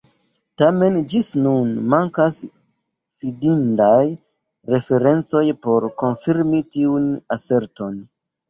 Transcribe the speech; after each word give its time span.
Tamen 0.59 0.95
ĝis 1.11 1.27
nun 1.47 1.75
mankas 1.93 2.37
fidindaj 2.47 4.01
referencoj 4.77 5.45
por 5.67 5.89
konfirmi 6.03 6.67
tiun 6.77 7.07
aserton. 7.39 8.05